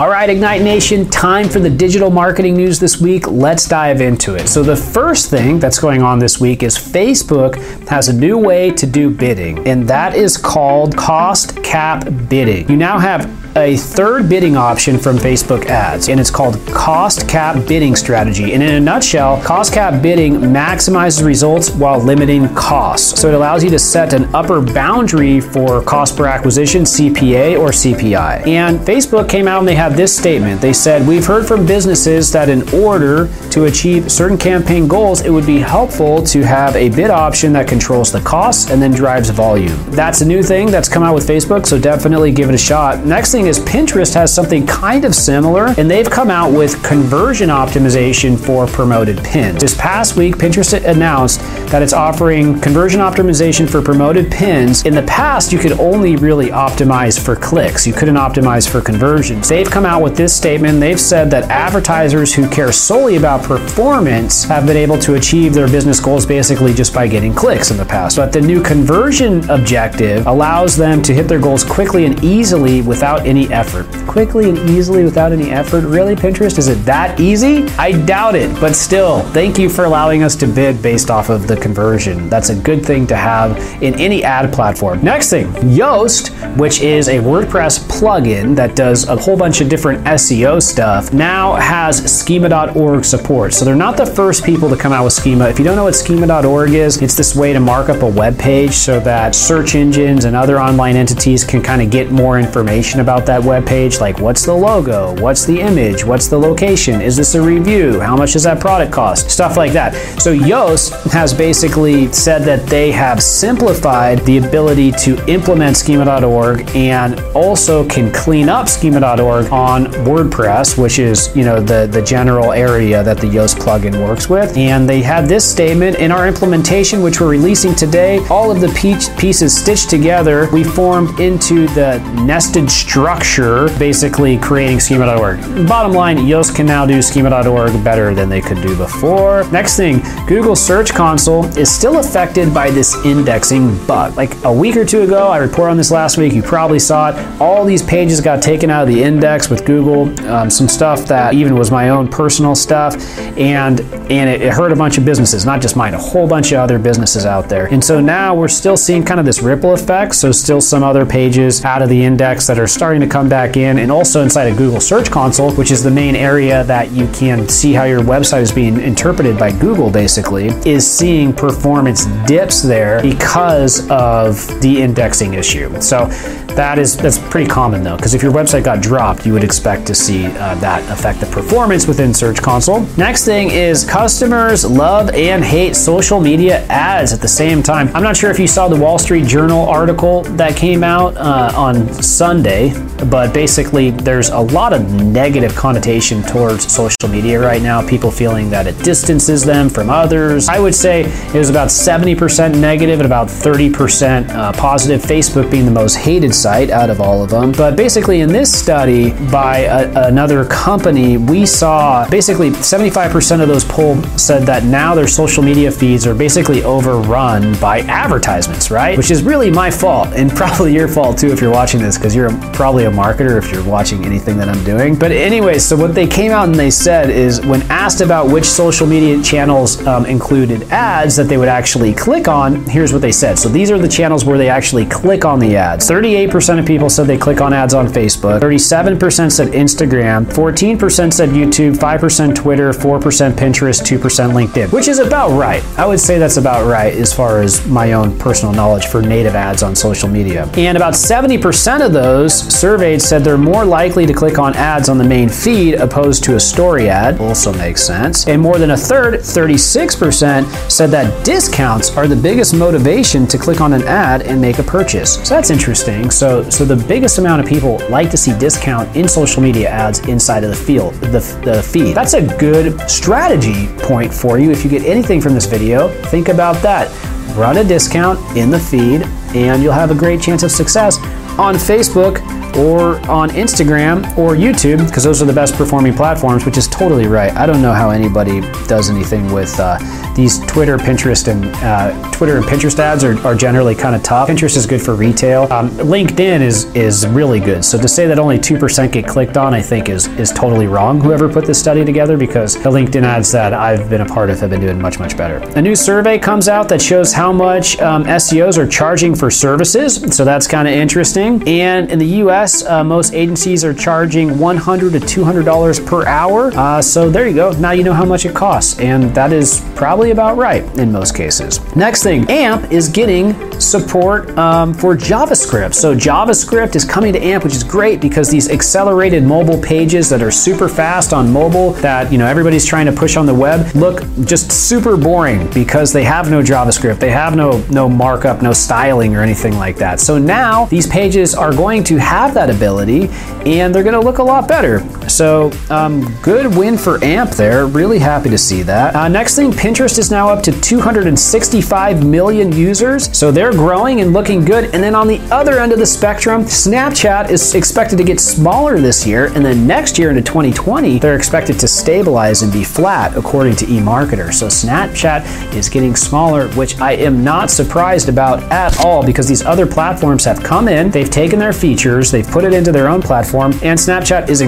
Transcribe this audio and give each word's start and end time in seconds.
All 0.00 0.10
right, 0.10 0.28
Ignite 0.28 0.62
Nation, 0.62 1.08
time 1.08 1.48
for 1.48 1.60
the 1.60 1.70
digital 1.70 2.10
marketing 2.10 2.56
news 2.56 2.80
this 2.80 3.00
week. 3.00 3.28
Let's 3.28 3.68
dive 3.68 4.00
into 4.00 4.34
it. 4.34 4.48
So, 4.48 4.64
the 4.64 4.74
first 4.74 5.30
thing 5.30 5.60
that's 5.60 5.78
going 5.78 6.02
on 6.02 6.18
this 6.18 6.40
week 6.40 6.64
is 6.64 6.76
Facebook 6.76 7.54
has 7.86 8.08
a 8.08 8.12
new 8.12 8.36
way 8.36 8.72
to 8.72 8.86
do 8.86 9.08
bidding, 9.08 9.64
and 9.68 9.86
that 9.86 10.16
is 10.16 10.36
called 10.36 10.96
cost 10.96 11.62
cap 11.62 12.08
bidding. 12.28 12.68
You 12.68 12.76
now 12.76 12.98
have 12.98 13.30
a 13.56 13.76
third 13.76 14.28
bidding 14.28 14.56
option 14.56 14.98
from 14.98 15.16
Facebook 15.16 15.66
ads, 15.66 16.08
and 16.08 16.18
it's 16.18 16.30
called 16.30 16.58
cost 16.66 17.28
cap 17.28 17.54
bidding 17.68 17.94
strategy. 17.94 18.52
And 18.52 18.62
in 18.62 18.74
a 18.74 18.80
nutshell, 18.80 19.40
cost 19.42 19.72
cap 19.72 20.02
bidding 20.02 20.34
maximizes 20.34 21.24
results 21.24 21.70
while 21.70 22.00
limiting 22.00 22.52
costs. 22.54 23.20
So 23.20 23.28
it 23.28 23.34
allows 23.34 23.62
you 23.62 23.70
to 23.70 23.78
set 23.78 24.12
an 24.12 24.24
upper 24.34 24.60
boundary 24.60 25.40
for 25.40 25.82
cost 25.82 26.16
per 26.16 26.26
acquisition, 26.26 26.82
CPA 26.82 27.58
or 27.58 27.68
CPI. 27.68 28.46
And 28.46 28.80
Facebook 28.80 29.28
came 29.28 29.46
out 29.46 29.60
and 29.60 29.68
they 29.68 29.76
had 29.76 29.83
this 29.92 30.16
statement. 30.16 30.60
They 30.60 30.72
said, 30.72 31.06
We've 31.06 31.24
heard 31.24 31.46
from 31.46 31.66
businesses 31.66 32.32
that 32.32 32.48
in 32.48 32.68
order 32.74 33.28
to 33.50 33.64
achieve 33.64 34.10
certain 34.10 34.38
campaign 34.38 34.88
goals, 34.88 35.22
it 35.22 35.30
would 35.30 35.46
be 35.46 35.58
helpful 35.58 36.22
to 36.24 36.42
have 36.42 36.74
a 36.76 36.88
bid 36.88 37.10
option 37.10 37.52
that 37.52 37.68
controls 37.68 38.10
the 38.10 38.20
costs 38.20 38.70
and 38.70 38.80
then 38.80 38.90
drives 38.90 39.30
volume. 39.30 39.76
That's 39.90 40.20
a 40.20 40.24
new 40.24 40.42
thing 40.42 40.70
that's 40.70 40.88
come 40.88 41.02
out 41.02 41.14
with 41.14 41.26
Facebook, 41.26 41.66
so 41.66 41.78
definitely 41.78 42.32
give 42.32 42.48
it 42.48 42.54
a 42.54 42.58
shot. 42.58 43.04
Next 43.04 43.32
thing 43.32 43.46
is 43.46 43.60
Pinterest 43.60 44.14
has 44.14 44.32
something 44.32 44.66
kind 44.66 45.04
of 45.04 45.14
similar, 45.14 45.74
and 45.78 45.90
they've 45.90 46.08
come 46.08 46.30
out 46.30 46.52
with 46.52 46.82
conversion 46.82 47.48
optimization 47.48 48.38
for 48.38 48.66
promoted 48.66 49.22
pins. 49.22 49.60
This 49.60 49.76
past 49.76 50.16
week, 50.16 50.36
Pinterest 50.36 50.74
announced 50.84 51.40
that 51.70 51.82
it's 51.82 51.92
offering 51.92 52.60
conversion 52.60 53.00
optimization 53.00 53.68
for 53.68 53.82
promoted 53.82 54.30
pins. 54.30 54.84
In 54.84 54.94
the 54.94 55.02
past, 55.02 55.52
you 55.52 55.58
could 55.58 55.72
only 55.72 56.16
really 56.16 56.48
optimize 56.48 57.22
for 57.22 57.36
clicks, 57.36 57.86
you 57.86 57.92
couldn't 57.92 58.16
optimize 58.16 58.68
for 58.68 58.80
conversions. 58.80 59.48
They've 59.48 59.70
come 59.74 59.84
out 59.84 60.00
with 60.00 60.16
this 60.16 60.32
statement. 60.32 60.78
They've 60.78 61.00
said 61.00 61.32
that 61.32 61.50
advertisers 61.50 62.32
who 62.32 62.48
care 62.48 62.70
solely 62.70 63.16
about 63.16 63.42
performance 63.42 64.44
have 64.44 64.66
been 64.66 64.76
able 64.76 65.00
to 65.00 65.14
achieve 65.14 65.52
their 65.52 65.66
business 65.66 65.98
goals 65.98 66.24
basically 66.24 66.72
just 66.72 66.94
by 66.94 67.08
getting 67.08 67.34
clicks 67.34 67.72
in 67.72 67.76
the 67.76 67.84
past. 67.84 68.16
But 68.16 68.32
the 68.32 68.40
new 68.40 68.62
conversion 68.62 69.50
objective 69.50 70.28
allows 70.28 70.76
them 70.76 71.02
to 71.02 71.12
hit 71.12 71.26
their 71.26 71.40
goals 71.40 71.64
quickly 71.64 72.04
and 72.04 72.22
easily 72.22 72.82
without 72.82 73.26
any 73.26 73.52
effort. 73.52 73.88
Quickly 74.06 74.48
and 74.48 74.58
easily 74.70 75.02
without 75.02 75.32
any 75.32 75.50
effort? 75.50 75.80
Really, 75.80 76.14
Pinterest? 76.14 76.56
Is 76.56 76.68
it 76.68 76.78
that 76.84 77.18
easy? 77.18 77.64
I 77.76 77.90
doubt 78.06 78.36
it, 78.36 78.54
but 78.60 78.76
still, 78.76 79.22
thank 79.32 79.58
you 79.58 79.68
for 79.68 79.86
allowing 79.86 80.22
us 80.22 80.36
to 80.36 80.46
bid 80.46 80.80
based 80.82 81.10
off 81.10 81.30
of 81.30 81.48
the 81.48 81.56
conversion. 81.56 82.28
That's 82.28 82.50
a 82.50 82.54
good 82.54 82.86
thing 82.86 83.08
to 83.08 83.16
have 83.16 83.58
in 83.82 83.94
any 83.94 84.22
ad 84.22 84.52
platform. 84.52 85.02
Next 85.02 85.30
thing, 85.30 85.48
Yoast, 85.64 86.30
which 86.56 86.80
is 86.80 87.08
a 87.08 87.18
WordPress 87.18 87.80
plugin 87.88 88.54
that 88.54 88.76
does 88.76 89.08
a 89.08 89.16
whole 89.16 89.36
bunch 89.36 89.60
of 89.60 89.63
different 89.64 90.04
SEO 90.04 90.62
stuff, 90.62 91.12
now 91.12 91.54
has 91.54 91.98
schema.org 92.10 93.04
support. 93.04 93.52
So 93.52 93.64
they're 93.64 93.74
not 93.74 93.96
the 93.96 94.06
first 94.06 94.44
people 94.44 94.68
to 94.68 94.76
come 94.76 94.92
out 94.92 95.04
with 95.04 95.12
schema. 95.12 95.48
If 95.48 95.58
you 95.58 95.64
don't 95.64 95.76
know 95.76 95.84
what 95.84 95.94
schema.org 95.94 96.70
is, 96.72 97.00
it's 97.02 97.16
this 97.16 97.34
way 97.34 97.52
to 97.52 97.60
mark 97.60 97.88
up 97.88 98.02
a 98.02 98.08
web 98.08 98.38
page 98.38 98.72
so 98.72 99.00
that 99.00 99.34
search 99.34 99.74
engines 99.74 100.24
and 100.24 100.36
other 100.36 100.60
online 100.60 100.96
entities 100.96 101.44
can 101.44 101.62
kind 101.62 101.82
of 101.82 101.90
get 101.90 102.10
more 102.10 102.38
information 102.38 103.00
about 103.00 103.26
that 103.26 103.42
web 103.42 103.66
page, 103.66 104.00
like 104.00 104.18
what's 104.18 104.44
the 104.44 104.54
logo, 104.54 105.20
what's 105.20 105.44
the 105.44 105.60
image, 105.60 106.04
what's 106.04 106.28
the 106.28 106.38
location, 106.38 107.00
is 107.00 107.16
this 107.16 107.34
a 107.34 107.42
review, 107.42 108.00
how 108.00 108.16
much 108.16 108.32
does 108.32 108.42
that 108.44 108.60
product 108.60 108.92
cost, 108.92 109.30
stuff 109.30 109.56
like 109.56 109.72
that. 109.72 109.94
So 110.20 110.36
Yoast 110.36 111.10
has 111.12 111.32
basically 111.32 112.12
said 112.12 112.42
that 112.42 112.66
they 112.66 112.92
have 112.92 113.22
simplified 113.22 114.20
the 114.20 114.38
ability 114.38 114.92
to 114.92 115.22
implement 115.28 115.76
schema.org 115.76 116.68
and 116.74 117.20
also 117.34 117.86
can 117.88 118.12
clean 118.12 118.48
up 118.48 118.68
schema.org 118.68 119.46
on 119.54 119.84
WordPress, 120.04 120.76
which 120.76 120.98
is, 120.98 121.34
you 121.36 121.44
know, 121.44 121.60
the, 121.60 121.86
the 121.86 122.02
general 122.02 122.52
area 122.52 123.04
that 123.04 123.18
the 123.18 123.26
Yoast 123.28 123.54
plugin 123.54 124.04
works 124.04 124.28
with. 124.28 124.56
And 124.56 124.88
they 124.88 125.00
had 125.00 125.26
this 125.28 125.48
statement 125.48 125.96
in 125.98 126.10
our 126.10 126.26
implementation, 126.26 127.02
which 127.02 127.20
we're 127.20 127.28
releasing 127.28 127.72
today, 127.76 128.18
all 128.26 128.50
of 128.50 128.60
the 128.60 128.68
pieces 129.16 129.56
stitched 129.56 129.88
together, 129.88 130.48
we 130.52 130.64
formed 130.64 131.20
into 131.20 131.68
the 131.68 131.98
nested 132.24 132.68
structure, 132.68 133.68
basically 133.78 134.38
creating 134.38 134.80
schema.org. 134.80 135.68
Bottom 135.68 135.92
line, 135.92 136.16
Yoast 136.16 136.56
can 136.56 136.66
now 136.66 136.84
do 136.84 137.00
schema.org 137.00 137.84
better 137.84 138.12
than 138.12 138.28
they 138.28 138.40
could 138.40 138.60
do 138.60 138.76
before. 138.76 139.48
Next 139.52 139.76
thing, 139.76 140.02
Google 140.26 140.56
Search 140.56 140.92
Console 140.92 141.44
is 141.56 141.70
still 141.70 142.00
affected 142.00 142.52
by 142.52 142.72
this 142.72 142.96
indexing 143.04 143.86
bug. 143.86 144.16
Like 144.16 144.34
a 144.42 144.52
week 144.52 144.76
or 144.76 144.84
two 144.84 145.02
ago, 145.02 145.28
I 145.28 145.36
reported 145.36 145.70
on 145.70 145.76
this 145.76 145.92
last 145.92 146.18
week, 146.18 146.32
you 146.32 146.42
probably 146.42 146.80
saw 146.80 147.10
it. 147.10 147.40
All 147.40 147.64
these 147.64 147.84
pages 147.84 148.20
got 148.20 148.42
taken 148.42 148.68
out 148.68 148.82
of 148.82 148.88
the 148.88 149.00
index 149.00 149.43
with 149.50 149.64
Google, 149.64 150.08
um, 150.28 150.50
some 150.50 150.68
stuff 150.68 151.06
that 151.06 151.34
even 151.34 151.56
was 151.56 151.70
my 151.70 151.90
own 151.90 152.08
personal 152.08 152.54
stuff, 152.54 152.94
and 153.38 153.80
and 154.10 154.28
it, 154.30 154.42
it 154.42 154.52
hurt 154.52 154.72
a 154.72 154.76
bunch 154.76 154.98
of 154.98 155.04
businesses, 155.04 155.44
not 155.44 155.60
just 155.60 155.76
mine, 155.76 155.94
a 155.94 155.98
whole 155.98 156.26
bunch 156.26 156.52
of 156.52 156.58
other 156.58 156.78
businesses 156.78 157.24
out 157.26 157.48
there. 157.48 157.66
And 157.66 157.82
so 157.82 158.00
now 158.00 158.34
we're 158.34 158.48
still 158.48 158.76
seeing 158.76 159.04
kind 159.04 159.18
of 159.18 159.26
this 159.26 159.40
ripple 159.42 159.72
effect. 159.72 160.14
So 160.14 160.32
still 160.32 160.60
some 160.60 160.82
other 160.82 161.06
pages 161.06 161.64
out 161.64 161.82
of 161.82 161.88
the 161.88 162.04
index 162.04 162.46
that 162.46 162.58
are 162.58 162.66
starting 162.66 163.00
to 163.00 163.06
come 163.08 163.28
back 163.28 163.56
in, 163.56 163.78
and 163.78 163.90
also 163.90 164.22
inside 164.22 164.44
of 164.44 164.56
Google 164.56 164.80
Search 164.80 165.10
Console, 165.10 165.52
which 165.54 165.70
is 165.70 165.82
the 165.82 165.90
main 165.90 166.16
area 166.16 166.64
that 166.64 166.90
you 166.92 167.06
can 167.08 167.48
see 167.48 167.72
how 167.72 167.84
your 167.84 168.00
website 168.00 168.42
is 168.42 168.52
being 168.52 168.80
interpreted 168.80 169.38
by 169.38 169.52
Google, 169.52 169.90
basically, 169.90 170.46
is 170.66 170.90
seeing 170.90 171.32
performance 171.32 172.06
dips 172.26 172.62
there 172.62 173.02
because 173.02 173.88
of 173.90 174.46
the 174.60 174.82
indexing 174.82 175.34
issue. 175.34 175.80
So 175.80 176.06
that 176.54 176.78
is 176.78 176.96
that's 176.96 177.18
pretty 177.18 177.48
common 177.48 177.82
though, 177.82 177.96
because 177.96 178.14
if 178.14 178.22
your 178.22 178.32
website 178.32 178.64
got 178.64 178.80
dropped, 178.80 179.26
you 179.26 179.33
would 179.34 179.44
expect 179.44 179.86
to 179.88 179.94
see 179.94 180.26
uh, 180.26 180.54
that 180.56 180.88
affect 180.90 181.20
the 181.20 181.26
performance 181.26 181.86
within 181.86 182.14
Search 182.14 182.40
Console. 182.40 182.80
Next 182.96 183.24
thing 183.24 183.50
is 183.50 183.84
customers 183.84 184.64
love 184.64 185.10
and 185.10 185.44
hate 185.44 185.76
social 185.76 186.20
media 186.20 186.64
ads 186.66 187.12
at 187.12 187.20
the 187.20 187.28
same 187.28 187.62
time. 187.62 187.88
I'm 187.94 188.02
not 188.02 188.16
sure 188.16 188.30
if 188.30 188.38
you 188.38 188.46
saw 188.46 188.68
the 188.68 188.76
Wall 188.76 188.98
Street 188.98 189.26
Journal 189.26 189.68
article 189.68 190.22
that 190.22 190.56
came 190.56 190.82
out 190.82 191.16
uh, 191.16 191.52
on 191.54 191.92
Sunday, 192.02 192.72
but 193.10 193.34
basically 193.34 193.90
there's 193.90 194.30
a 194.30 194.38
lot 194.38 194.72
of 194.72 194.92
negative 194.92 195.54
connotation 195.54 196.22
towards 196.22 196.72
social 196.72 197.08
media 197.08 197.40
right 197.40 197.60
now. 197.60 197.86
People 197.86 198.10
feeling 198.10 198.48
that 198.50 198.66
it 198.66 198.78
distances 198.84 199.44
them 199.44 199.68
from 199.68 199.90
others. 199.90 200.48
I 200.48 200.60
would 200.60 200.74
say 200.74 201.02
it 201.02 201.34
was 201.34 201.50
about 201.50 201.68
70% 201.68 202.58
negative 202.60 203.00
and 203.00 203.06
about 203.06 203.26
30% 203.26 204.28
uh, 204.30 204.52
positive. 204.52 205.02
Facebook 205.02 205.50
being 205.50 205.64
the 205.64 205.70
most 205.70 205.96
hated 205.96 206.34
site 206.34 206.70
out 206.70 206.88
of 206.88 207.00
all 207.00 207.22
of 207.22 207.30
them. 207.30 207.52
But 207.52 207.76
basically, 207.76 208.20
in 208.20 208.28
this 208.28 208.56
study 208.56 209.10
by 209.30 209.58
a, 209.58 210.08
another 210.08 210.44
company, 210.44 211.16
we 211.16 211.46
saw 211.46 212.08
basically 212.08 212.50
75% 212.50 213.40
of 213.40 213.48
those 213.48 213.64
polled 213.64 214.04
said 214.18 214.44
that 214.44 214.64
now 214.64 214.94
their 214.94 215.06
social 215.06 215.42
media 215.42 215.70
feeds 215.70 216.06
are 216.06 216.14
basically 216.14 216.62
overrun 216.64 217.58
by 217.60 217.80
advertisements, 217.80 218.70
right? 218.70 218.96
Which 218.96 219.10
is 219.10 219.22
really 219.22 219.50
my 219.50 219.70
fault 219.70 220.08
and 220.14 220.30
probably 220.34 220.74
your 220.74 220.88
fault 220.88 221.18
too 221.18 221.28
if 221.28 221.40
you're 221.40 221.52
watching 221.52 221.80
this 221.80 221.96
because 221.98 222.14
you're 222.14 222.30
probably 222.52 222.84
a 222.84 222.90
marketer 222.90 223.38
if 223.38 223.50
you're 223.52 223.64
watching 223.64 224.04
anything 224.04 224.36
that 224.38 224.48
I'm 224.48 224.62
doing. 224.64 224.98
But 224.98 225.12
anyway, 225.12 225.58
so 225.58 225.76
what 225.76 225.94
they 225.94 226.06
came 226.06 226.32
out 226.32 226.48
and 226.48 226.54
they 226.54 226.70
said 226.70 227.10
is 227.10 227.40
when 227.46 227.62
asked 227.70 228.00
about 228.00 228.30
which 228.30 228.44
social 228.44 228.86
media 228.86 229.22
channels 229.22 229.84
um, 229.86 230.06
included 230.06 230.64
ads 230.70 231.16
that 231.16 231.24
they 231.24 231.36
would 231.38 231.48
actually 231.48 231.92
click 231.94 232.28
on, 232.28 232.64
here's 232.66 232.92
what 232.92 233.02
they 233.02 233.12
said. 233.12 233.38
So 233.38 233.48
these 233.48 233.70
are 233.70 233.78
the 233.78 233.88
channels 233.88 234.24
where 234.24 234.38
they 234.38 234.48
actually 234.48 234.86
click 234.86 235.24
on 235.24 235.38
the 235.38 235.56
ads. 235.56 235.88
38% 235.88 236.58
of 236.58 236.66
people 236.66 236.90
said 236.90 237.06
they 237.06 237.18
click 237.18 237.40
on 237.40 237.52
ads 237.52 237.74
on 237.74 237.86
Facebook, 237.86 238.40
37% 238.40 239.13
said 239.14 239.48
Instagram, 239.48 240.24
14% 240.26 241.12
said 241.12 241.28
YouTube, 241.30 241.76
5% 241.76 242.34
Twitter, 242.34 242.70
4% 242.70 243.32
Pinterest, 243.32 243.82
2% 243.82 243.98
LinkedIn, 244.32 244.72
which 244.72 244.88
is 244.88 244.98
about 244.98 245.36
right. 245.38 245.62
I 245.78 245.86
would 245.86 246.00
say 246.00 246.18
that's 246.18 246.36
about 246.36 246.66
right 246.66 246.92
as 246.94 247.12
far 247.12 247.40
as 247.40 247.66
my 247.66 247.92
own 247.92 248.18
personal 248.18 248.52
knowledge 248.54 248.86
for 248.86 249.02
native 249.02 249.34
ads 249.34 249.62
on 249.62 249.76
social 249.76 250.08
media. 250.08 250.48
And 250.56 250.76
about 250.76 250.94
70% 250.94 251.84
of 251.84 251.92
those 251.92 252.34
surveyed 252.34 253.00
said 253.00 253.22
they're 253.24 253.38
more 253.38 253.64
likely 253.64 254.06
to 254.06 254.12
click 254.12 254.38
on 254.38 254.54
ads 254.54 254.88
on 254.88 254.98
the 254.98 255.04
main 255.04 255.28
feed 255.28 255.74
opposed 255.74 256.24
to 256.24 256.36
a 256.36 256.40
story 256.40 256.88
ad. 256.88 257.20
Also 257.20 257.52
makes 257.54 257.82
sense. 257.82 258.26
And 258.26 258.40
more 258.40 258.58
than 258.58 258.72
a 258.72 258.76
third, 258.76 259.20
36%, 259.20 260.70
said 260.70 260.90
that 260.90 261.24
discounts 261.24 261.96
are 261.96 262.06
the 262.06 262.16
biggest 262.16 262.54
motivation 262.54 263.26
to 263.26 263.38
click 263.38 263.60
on 263.60 263.72
an 263.72 263.82
ad 263.84 264.22
and 264.22 264.40
make 264.40 264.58
a 264.58 264.62
purchase. 264.62 265.14
So 265.26 265.34
that's 265.34 265.50
interesting. 265.50 266.10
So, 266.10 266.48
so 266.50 266.64
the 266.64 266.76
biggest 266.76 267.18
amount 267.18 267.42
of 267.42 267.48
people 267.48 267.80
like 267.90 268.10
to 268.10 268.16
see 268.16 268.36
discount 268.38 268.93
in 268.94 269.08
social 269.08 269.42
media 269.42 269.68
ads 269.68 270.00
inside 270.08 270.44
of 270.44 270.50
the 270.50 270.56
field, 270.56 270.94
the, 270.94 271.20
the 271.44 271.62
feed. 271.62 271.94
That's 271.94 272.14
a 272.14 272.22
good 272.38 272.80
strategy 272.88 273.68
point 273.78 274.12
for 274.12 274.38
you. 274.38 274.50
If 274.50 274.64
you 274.64 274.70
get 274.70 274.84
anything 274.84 275.20
from 275.20 275.34
this 275.34 275.46
video, 275.46 275.88
think 276.04 276.28
about 276.28 276.56
that. 276.62 276.88
Run 277.36 277.56
a 277.56 277.64
discount 277.64 278.18
in 278.36 278.50
the 278.50 278.60
feed 278.60 279.02
and 279.34 279.62
you'll 279.62 279.72
have 279.72 279.90
a 279.90 279.94
great 279.94 280.22
chance 280.22 280.42
of 280.42 280.50
success 280.50 280.98
on 281.38 281.56
Facebook 281.56 282.18
or 282.56 282.96
on 283.10 283.30
Instagram 283.30 284.16
or 284.16 284.34
YouTube 284.34 284.86
because 284.86 285.04
those 285.04 285.22
are 285.22 285.26
the 285.26 285.32
best 285.32 285.54
performing 285.54 285.94
platforms, 285.94 286.44
which 286.44 286.56
is 286.56 286.68
totally 286.68 287.06
right. 287.06 287.32
I 287.36 287.46
don't 287.46 287.62
know 287.62 287.72
how 287.72 287.90
anybody 287.90 288.40
does 288.66 288.90
anything 288.90 289.32
with 289.32 289.58
uh, 289.58 289.78
these 290.14 290.38
Twitter, 290.46 290.76
Pinterest, 290.76 291.28
and 291.28 291.44
uh, 291.56 292.12
Twitter 292.12 292.36
and 292.36 292.46
Pinterest 292.46 292.78
ads 292.78 293.02
are, 293.04 293.18
are 293.26 293.34
generally 293.34 293.74
kind 293.74 293.96
of 293.96 294.02
tough. 294.02 294.28
Pinterest 294.28 294.56
is 294.56 294.66
good 294.66 294.80
for 294.80 294.94
retail. 294.94 295.52
Um, 295.52 295.70
LinkedIn 295.70 296.40
is 296.40 296.64
is 296.74 297.06
really 297.08 297.40
good. 297.40 297.64
So 297.64 297.80
to 297.80 297.88
say 297.88 298.06
that 298.06 298.18
only 298.18 298.38
two 298.38 298.58
percent 298.58 298.92
get 298.92 299.06
clicked 299.06 299.36
on, 299.36 299.54
I 299.54 299.60
think 299.60 299.88
is 299.88 300.06
is 300.18 300.30
totally 300.30 300.66
wrong. 300.66 301.00
Whoever 301.00 301.28
put 301.28 301.46
this 301.46 301.58
study 301.58 301.84
together, 301.84 302.16
because 302.16 302.54
the 302.54 302.70
LinkedIn 302.70 303.02
ads 303.02 303.32
that 303.32 303.52
I've 303.52 303.90
been 303.90 304.02
a 304.02 304.06
part 304.06 304.30
of 304.30 304.38
have 304.40 304.50
been 304.50 304.60
doing 304.60 304.80
much 304.80 304.98
much 304.98 305.16
better. 305.16 305.38
A 305.58 305.62
new 305.62 305.74
survey 305.74 306.18
comes 306.18 306.48
out 306.48 306.68
that 306.68 306.80
shows 306.80 307.12
how 307.12 307.32
much 307.32 307.78
um, 307.80 308.04
SEOs 308.04 308.58
are 308.58 308.66
charging 308.66 309.14
for 309.14 309.30
services. 309.30 310.16
So 310.16 310.24
that's 310.24 310.46
kind 310.46 310.68
of 310.68 310.74
interesting. 310.74 311.46
And 311.48 311.90
in 311.90 311.98
the 311.98 312.06
U.S., 312.22 312.43
uh, 312.44 312.84
most 312.84 313.14
agencies 313.14 313.64
are 313.64 313.72
charging 313.72 314.28
$100 314.30 314.92
to 314.92 315.00
200 315.00 315.44
dollars 315.44 315.78
per 315.78 316.06
hour. 316.06 316.52
Uh, 316.54 316.82
so 316.82 317.08
there 317.08 317.28
you 317.28 317.34
go. 317.34 317.52
Now 317.52 317.70
you 317.72 317.84
know 317.84 317.92
how 317.92 318.04
much 318.04 318.24
it 318.24 318.34
costs, 318.34 318.78
and 318.80 319.14
that 319.14 319.32
is 319.32 319.62
probably 319.74 320.10
about 320.10 320.36
right 320.36 320.64
in 320.78 320.90
most 320.92 321.14
cases. 321.14 321.60
Next 321.76 322.02
thing, 322.02 322.28
AMP 322.30 322.72
is 322.72 322.88
getting 322.88 323.34
support 323.60 324.36
um, 324.38 324.74
for 324.74 324.96
JavaScript. 324.96 325.74
So 325.74 325.94
JavaScript 325.94 326.76
is 326.76 326.84
coming 326.84 327.12
to 327.12 327.20
AMP, 327.20 327.44
which 327.44 327.54
is 327.54 327.64
great 327.64 328.00
because 328.00 328.30
these 328.30 328.50
accelerated 328.50 329.22
mobile 329.24 329.60
pages 329.60 330.08
that 330.10 330.22
are 330.22 330.30
super 330.30 330.68
fast 330.68 331.12
on 331.12 331.32
mobile 331.32 331.72
that 331.74 332.10
you 332.12 332.18
know 332.18 332.26
everybody's 332.26 332.66
trying 332.66 332.86
to 332.86 332.92
push 332.92 333.16
on 333.16 333.26
the 333.26 333.34
web 333.34 333.74
look 333.74 334.02
just 334.24 334.50
super 334.52 334.96
boring 334.96 335.48
because 335.52 335.92
they 335.92 336.04
have 336.04 336.30
no 336.30 336.42
JavaScript, 336.42 336.98
they 336.98 337.10
have 337.10 337.36
no 337.36 337.64
no 337.70 337.88
markup, 337.88 338.42
no 338.42 338.52
styling 338.52 339.14
or 339.14 339.22
anything 339.22 339.54
like 339.56 339.76
that. 339.76 340.00
So 340.00 340.18
now 340.18 340.66
these 340.66 340.86
pages 340.86 341.34
are 341.34 341.52
going 341.52 341.84
to 341.84 341.96
have 341.96 342.33
that 342.34 342.50
ability 342.50 343.08
and 343.46 343.74
they're 343.74 343.82
going 343.82 343.94
to 343.94 344.00
look 344.00 344.18
a 344.18 344.22
lot 344.22 344.46
better. 344.46 344.80
So 345.14 345.52
um, 345.70 346.12
good 346.22 346.52
win 346.56 346.76
for 346.76 347.02
AMP 347.04 347.30
there. 347.32 347.66
Really 347.66 348.00
happy 348.00 348.28
to 348.30 348.36
see 348.36 348.62
that. 348.62 348.96
Uh, 348.96 349.06
next 349.06 349.36
thing, 349.36 349.52
Pinterest 349.52 349.96
is 349.96 350.10
now 350.10 350.28
up 350.28 350.42
to 350.42 350.60
265 350.60 352.04
million 352.04 352.50
users. 352.50 353.16
So 353.16 353.30
they're 353.30 353.52
growing 353.52 354.00
and 354.00 354.12
looking 354.12 354.44
good. 354.44 354.74
And 354.74 354.82
then 354.82 354.96
on 354.96 355.06
the 355.06 355.20
other 355.32 355.60
end 355.60 355.70
of 355.70 355.78
the 355.78 355.86
spectrum, 355.86 356.42
Snapchat 356.42 357.30
is 357.30 357.54
expected 357.54 357.96
to 357.98 358.02
get 358.02 358.18
smaller 358.18 358.80
this 358.80 359.06
year. 359.06 359.26
And 359.36 359.44
then 359.44 359.68
next 359.68 360.00
year 360.00 360.10
into 360.10 360.20
2020, 360.20 360.98
they're 360.98 361.14
expected 361.14 361.60
to 361.60 361.68
stabilize 361.68 362.42
and 362.42 362.52
be 362.52 362.64
flat, 362.64 363.16
according 363.16 363.54
to 363.56 363.66
eMarketer. 363.66 364.34
So 364.34 364.48
Snapchat 364.48 365.54
is 365.54 365.68
getting 365.68 365.94
smaller, 365.94 366.48
which 366.54 366.80
I 366.80 366.94
am 366.94 367.22
not 367.22 367.52
surprised 367.52 368.08
about 368.08 368.42
at 368.50 368.84
all 368.84 369.06
because 369.06 369.28
these 369.28 369.44
other 369.44 369.64
platforms 369.64 370.24
have 370.24 370.42
come 370.42 370.66
in, 370.66 370.90
they've 370.90 371.08
taken 371.08 371.38
their 371.38 371.52
features, 371.52 372.10
they've 372.10 372.26
put 372.26 372.42
it 372.42 372.52
into 372.52 372.72
their 372.72 372.88
own 372.88 373.00
platform, 373.00 373.52
and 373.62 373.78
Snapchat 373.78 374.28
is 374.28 374.40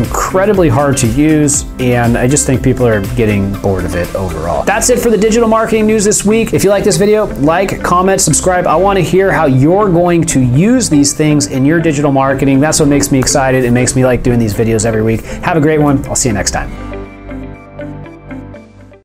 incredibly 0.57 0.69
hard 0.75 0.97
to 0.97 1.07
use. 1.07 1.65
And 1.79 2.17
I 2.17 2.27
just 2.27 2.47
think 2.47 2.63
people 2.63 2.87
are 2.87 3.03
getting 3.15 3.53
bored 3.61 3.85
of 3.85 3.95
it 3.95 4.15
overall. 4.15 4.65
That's 4.65 4.89
it 4.89 4.99
for 4.99 5.11
the 5.11 5.19
digital 5.19 5.49
marketing 5.49 5.87
news 5.87 6.05
this 6.05 6.25
week. 6.25 6.55
If 6.55 6.65
you 6.65 6.71
like 6.71 6.83
this 6.83 6.97
video, 6.97 7.27
like, 7.41 7.83
comment, 7.83 8.23
subscribe. 8.23 8.67
I 8.67 8.77
want 8.77 8.97
to 8.97 9.03
hear 9.03 9.31
how 9.31 9.45
you're 9.47 9.91
going 9.91 10.25
to 10.27 10.41
use 10.41 10.89
these 10.89 11.13
things 11.13 11.49
in 11.49 11.67
your 11.67 11.81
digital 11.81 12.11
marketing. 12.11 12.59
That's 12.61 12.81
what 12.81 12.89
makes 12.89 13.13
me 13.13 13.19
excited. 13.19 13.65
It 13.65 13.73
makes 13.73 13.95
me 13.95 14.05
like 14.07 14.23
doing 14.23 14.39
these 14.39 14.55
videos 14.55 14.87
every 14.87 15.03
week. 15.03 15.23
Have 15.45 15.59
a 15.59 15.61
great 15.61 15.81
one. 15.81 16.03
I'll 16.07 16.17
see 16.17 16.31
you 16.31 16.35
next 16.35 16.53
time. 16.53 16.96